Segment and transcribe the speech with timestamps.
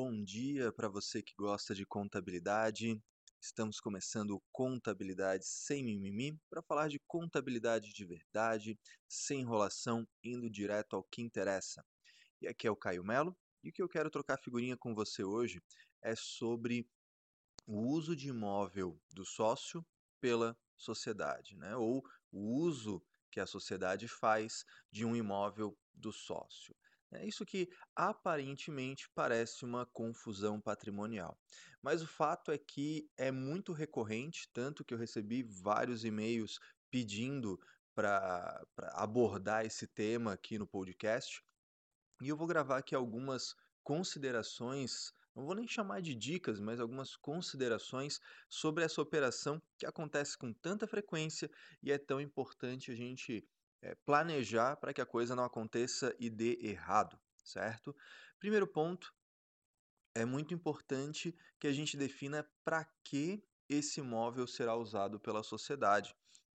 [0.00, 3.02] Bom dia para você que gosta de contabilidade.
[3.40, 10.48] Estamos começando o Contabilidade Sem Mimimi para falar de contabilidade de verdade, sem enrolação, indo
[10.48, 11.84] direto ao que interessa.
[12.40, 15.24] E aqui é o Caio Melo, e o que eu quero trocar figurinha com você
[15.24, 15.60] hoje
[16.00, 16.88] é sobre
[17.66, 19.84] o uso de imóvel do sócio
[20.20, 21.74] pela sociedade, né?
[21.74, 23.02] ou o uso
[23.32, 26.72] que a sociedade faz de um imóvel do sócio.
[27.10, 31.38] É isso que aparentemente parece uma confusão patrimonial.
[31.82, 36.58] Mas o fato é que é muito recorrente, tanto que eu recebi vários e-mails
[36.90, 37.58] pedindo
[37.94, 41.42] para abordar esse tema aqui no podcast.
[42.20, 47.16] E eu vou gravar aqui algumas considerações, não vou nem chamar de dicas, mas algumas
[47.16, 51.50] considerações sobre essa operação que acontece com tanta frequência
[51.82, 53.48] e é tão importante a gente
[53.82, 57.94] é, planejar para que a coisa não aconteça e dê errado, certo?
[58.38, 59.12] Primeiro ponto,
[60.14, 66.14] é muito importante que a gente defina para que esse imóvel será usado pela sociedade.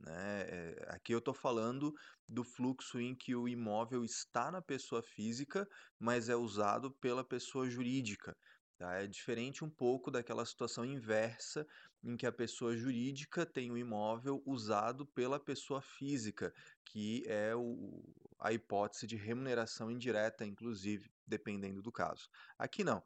[0.00, 0.42] Né?
[0.48, 1.94] É, aqui eu estou falando
[2.28, 7.68] do fluxo em que o imóvel está na pessoa física, mas é usado pela pessoa
[7.68, 8.36] jurídica.
[8.78, 8.94] Tá?
[8.94, 11.66] É diferente um pouco daquela situação inversa
[12.04, 16.52] em que a pessoa jurídica tem o imóvel usado pela pessoa física,
[16.84, 18.02] que é o,
[18.38, 22.28] a hipótese de remuneração indireta, inclusive, dependendo do caso.
[22.58, 23.02] Aqui não.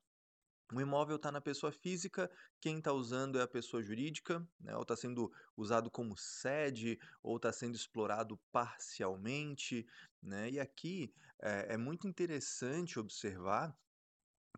[0.70, 4.82] O imóvel está na pessoa física, quem está usando é a pessoa jurídica, né, ou
[4.82, 9.86] está sendo usado como sede, ou está sendo explorado parcialmente.
[10.22, 13.74] Né, e aqui é, é muito interessante observar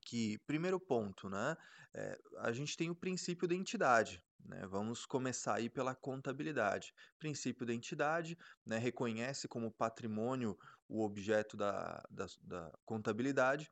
[0.01, 1.56] que, primeiro ponto, né,
[1.95, 4.23] é, a gente tem o princípio da entidade.
[4.45, 4.67] Né?
[4.67, 6.95] Vamos começar aí pela contabilidade.
[7.19, 13.71] Princípio da entidade né, reconhece como patrimônio o objeto da, da, da contabilidade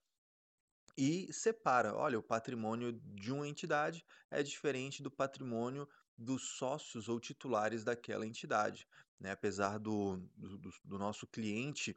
[0.97, 1.95] e separa.
[1.95, 8.27] Olha, o patrimônio de uma entidade é diferente do patrimônio dos sócios ou titulares daquela
[8.27, 8.87] entidade.
[9.19, 9.31] Né?
[9.31, 11.97] Apesar do, do, do nosso cliente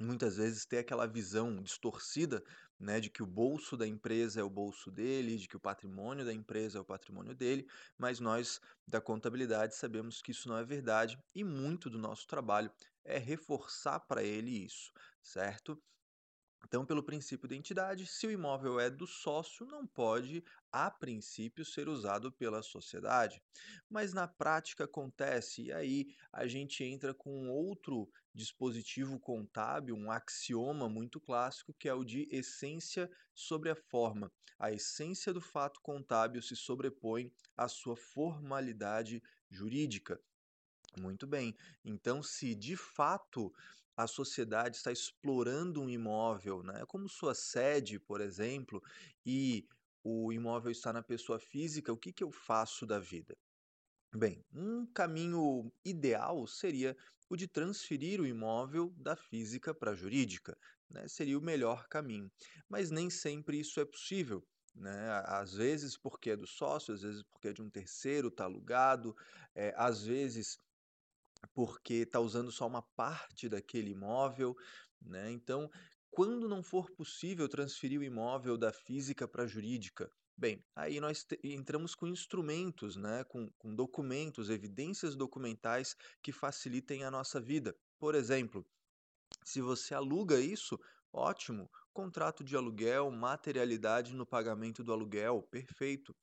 [0.00, 2.44] muitas vezes ter aquela visão distorcida,
[2.78, 6.24] né, de que o bolso da empresa é o bolso dele, de que o patrimônio
[6.24, 7.66] da empresa é o patrimônio dele,
[7.96, 12.70] mas nós da contabilidade sabemos que isso não é verdade e muito do nosso trabalho
[13.04, 14.92] é reforçar para ele isso,
[15.22, 15.80] certo?
[16.64, 21.64] Então, pelo princípio da entidade, se o imóvel é do sócio, não pode, a princípio,
[21.64, 23.40] ser usado pela sociedade.
[23.88, 30.88] Mas na prática acontece, e aí a gente entra com outro dispositivo contábil, um axioma
[30.88, 34.32] muito clássico, que é o de essência sobre a forma.
[34.58, 40.20] A essência do fato contábil se sobrepõe à sua formalidade jurídica.
[40.98, 41.54] Muito bem.
[41.84, 43.52] Então, se de fato
[43.96, 48.82] a sociedade está explorando um imóvel, né, como sua sede, por exemplo,
[49.24, 49.66] e
[50.04, 53.36] o imóvel está na pessoa física, o que, que eu faço da vida?
[54.14, 56.96] Bem, um caminho ideal seria
[57.28, 60.56] o de transferir o imóvel da física para a jurídica,
[60.88, 61.08] né?
[61.08, 62.30] Seria o melhor caminho.
[62.68, 64.46] Mas nem sempre isso é possível.
[64.74, 65.08] Né?
[65.24, 69.16] Às vezes porque é do sócio, às vezes porque é de um terceiro, está alugado,
[69.54, 70.58] é, às vezes
[71.54, 74.56] porque está usando só uma parte daquele imóvel,
[75.00, 75.30] né?
[75.30, 75.70] Então,
[76.10, 81.26] quando não for possível transferir o imóvel da física para a jurídica, bem, aí nós
[81.44, 83.24] entramos com instrumentos, né?
[83.24, 87.76] com, com documentos, evidências documentais que facilitem a nossa vida.
[87.98, 88.66] Por exemplo,
[89.44, 90.78] se você aluga isso,
[91.12, 96.14] ótimo, contrato de aluguel, materialidade no pagamento do aluguel, perfeito.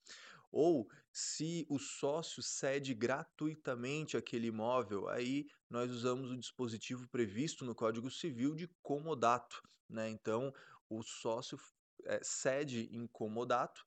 [0.53, 7.73] Ou se o sócio cede gratuitamente aquele imóvel, aí nós usamos o dispositivo previsto no
[7.73, 9.63] Código Civil de comodato.
[9.89, 10.11] Né?
[10.11, 10.53] Então,
[10.87, 11.57] o sócio
[12.05, 13.83] é, cede em comodato,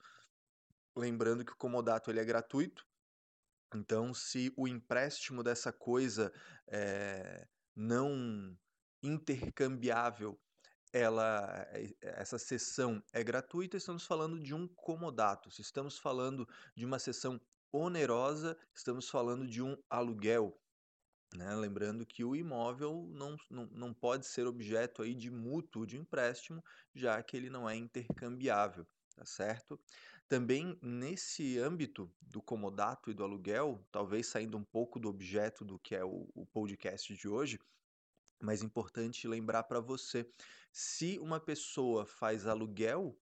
[0.96, 2.84] lembrando que o comodato ele é gratuito.
[3.72, 6.32] Então, se o empréstimo dessa coisa
[6.66, 7.46] é,
[7.76, 8.58] não
[9.00, 10.36] intercambiável
[11.00, 15.48] ela eh, essa sessão é gratuita, estamos falando de um comodato.
[15.60, 17.40] Estamos falando de uma sessão
[17.72, 20.58] onerosa, estamos falando de um aluguel.
[21.34, 21.54] Né?
[21.54, 26.64] Lembrando que o imóvel não, não, não pode ser objeto aí de mútuo de empréstimo,
[26.94, 29.78] já que ele não é intercambiável, tá certo?
[30.28, 35.78] Também nesse âmbito do comodato e do aluguel, talvez saindo um pouco do objeto do
[35.78, 37.58] que é o, o podcast de hoje,
[38.40, 40.28] mas importante lembrar para você,
[40.72, 43.18] se uma pessoa faz aluguel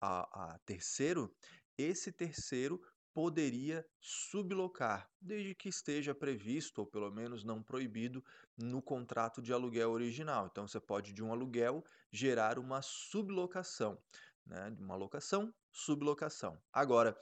[0.00, 1.34] a, a terceiro,
[1.76, 2.80] esse terceiro
[3.12, 8.24] poderia sublocar, desde que esteja previsto, ou pelo menos não proibido,
[8.56, 10.46] no contrato de aluguel original.
[10.46, 13.98] Então, você pode, de um aluguel, gerar uma sublocação.
[14.46, 16.60] né, uma locação, sublocação.
[16.72, 17.16] Agora,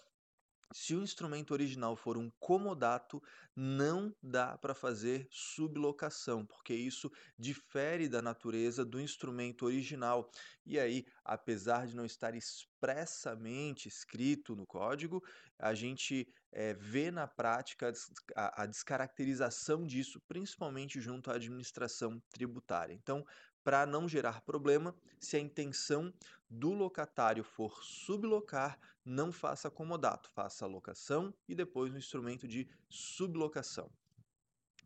[0.73, 3.23] se o instrumento original for um comodato,
[3.57, 10.31] não dá para fazer sublocação, porque isso difere da natureza do instrumento original.
[10.67, 15.23] E aí, apesar de não estar expressamente escrito no código,
[15.59, 17.93] a gente é, vê na prática
[18.37, 22.93] a, a descaracterização disso, principalmente junto à administração tributária.
[22.95, 23.25] Então,
[23.69, 26.11] para não gerar problema, se a intenção
[26.49, 32.67] do locatário for sublocar, não faça comodato, faça a locação e depois o instrumento de
[32.89, 33.91] sublocação.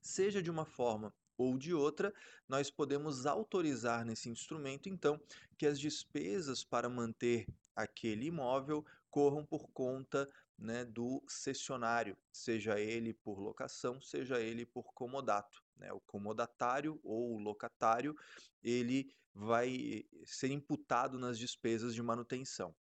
[0.00, 2.12] Seja de uma forma ou de outra,
[2.49, 5.20] nós podemos autorizar nesse instrumento, então,
[5.56, 7.46] que as despesas para manter
[7.76, 10.28] aquele imóvel corram por conta
[10.58, 15.62] né, do cessionário, seja ele por locação, seja ele por comodato.
[15.76, 15.93] Né?
[15.93, 18.14] O comodatário ou o locatário,
[18.62, 22.75] ele vai ser imputado nas despesas de manutenção.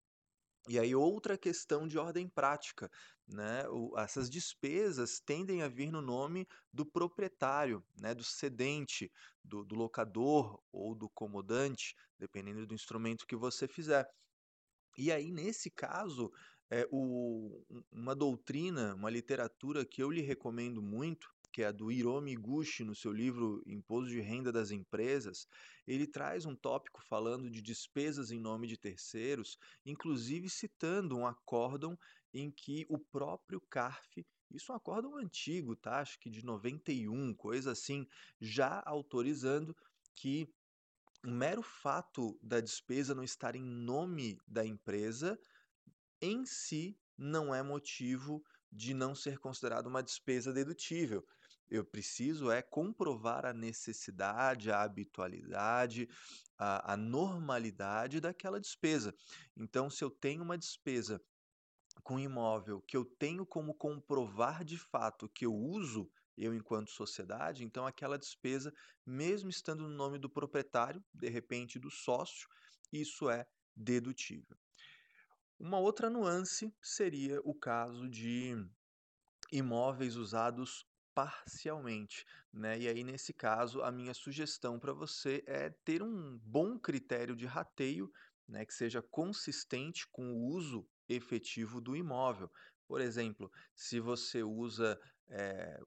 [0.69, 2.91] E aí outra questão de ordem prática,
[3.27, 3.67] né?
[3.69, 8.15] O, essas despesas tendem a vir no nome do proprietário, né?
[8.15, 9.11] do cedente,
[9.43, 14.07] do, do locador ou do comodante, dependendo do instrumento que você fizer.
[14.99, 16.31] E aí, nesse caso,
[16.71, 21.91] é, o, uma doutrina, uma literatura que eu lhe recomendo muito, que é a do
[21.91, 25.49] Hiromi Guchi, no seu livro Imposto de Renda das Empresas,
[25.87, 31.99] ele traz um tópico falando de despesas em nome de terceiros, inclusive citando um acórdão
[32.33, 35.99] em que o próprio CARF, isso é um acórdão antigo, tá?
[35.99, 38.07] acho que de 91, coisa assim,
[38.41, 39.77] já autorizando
[40.15, 40.49] que
[41.25, 45.39] o mero fato da despesa não estar em nome da empresa
[46.21, 51.25] em si não é motivo de não ser considerado uma despesa dedutível.
[51.69, 56.09] Eu preciso é comprovar a necessidade, a habitualidade,
[56.59, 59.15] a, a normalidade daquela despesa.
[59.57, 61.21] Então, se eu tenho uma despesa
[62.03, 67.65] com imóvel que eu tenho como comprovar de fato que eu uso, eu enquanto sociedade,
[67.65, 68.73] então aquela despesa,
[69.05, 72.49] mesmo estando no nome do proprietário, de repente do sócio,
[72.93, 73.47] isso é
[73.77, 74.57] dedutível.
[75.61, 78.57] Uma outra nuance seria o caso de
[79.53, 82.79] imóveis usados parcialmente, né?
[82.79, 87.45] E aí nesse caso a minha sugestão para você é ter um bom critério de
[87.45, 88.11] rateio,
[88.49, 92.51] né, que seja consistente com o uso efetivo do imóvel.
[92.89, 94.99] Por exemplo, se você usa
[95.29, 95.79] é,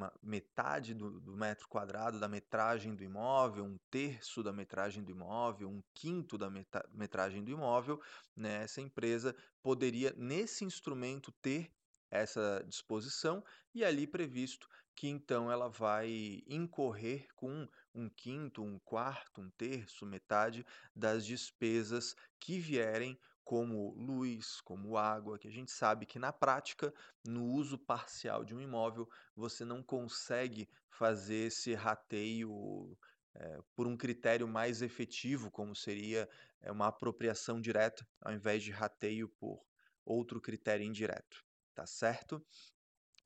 [0.00, 5.10] uma metade do, do, metro quadrado da metragem do imóvel, um terço da metragem do
[5.10, 6.50] imóvel, um quinto da
[6.94, 8.00] metragem do imóvel,
[8.34, 11.70] né, essa empresa poderia, nesse instrumento, ter
[12.10, 13.44] essa disposição
[13.74, 20.04] e ali previsto que então ela vai incorrer com um quinto, um quarto, um terço,
[20.04, 26.32] metade das despesas que vierem como luz, como água, que a gente sabe que na
[26.32, 26.92] prática,
[27.26, 32.96] no uso parcial de um imóvel, você não consegue fazer esse rateio
[33.34, 36.28] é, por um critério mais efetivo, como seria
[36.60, 39.64] é, uma apropriação direta, ao invés de rateio por
[40.04, 41.44] outro critério indireto.
[41.74, 42.44] Tá certo?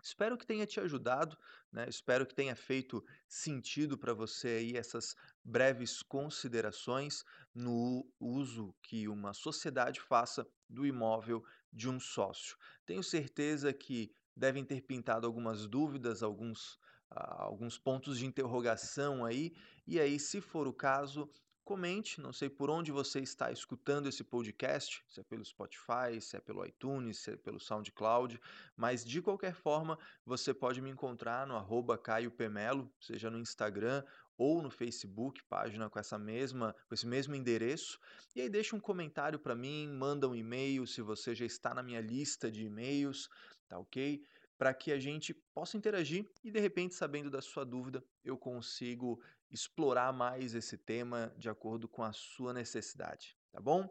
[0.05, 1.35] Espero que tenha te ajudado,
[1.73, 1.87] né?
[1.89, 7.25] Espero que tenha feito sentido para você aí essas breves considerações
[7.55, 11.43] no uso que uma sociedade faça do imóvel
[11.73, 12.55] de um sócio.
[12.85, 16.75] Tenho certeza que devem ter pintado algumas dúvidas, alguns,
[17.11, 19.53] uh, alguns pontos de interrogação aí,
[19.87, 21.31] e aí, se for o caso,
[21.65, 26.37] Comente, não sei por onde você está escutando esse podcast, se é pelo Spotify, se
[26.37, 28.39] é pelo iTunes, se é pelo SoundCloud,
[28.77, 34.05] mas de qualquer forma você pode me encontrar no arroba Caio Pemelo, seja no Instagram
[34.37, 37.99] ou no Facebook, página com essa mesma, com esse mesmo endereço,
[38.37, 41.83] e aí deixa um comentário para mim, manda um e-mail se você já está na
[41.83, 43.31] minha lista de e-mails,
[43.67, 44.23] tá ok?
[44.57, 49.21] para que a gente possa interagir e, de repente, sabendo da sua dúvida, eu consigo
[49.55, 53.89] explorar mais esse tema de acordo com a sua necessidade, tá bom?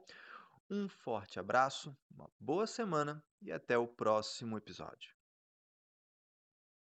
[0.69, 5.12] Um forte abraço, uma boa semana e até o próximo episódio.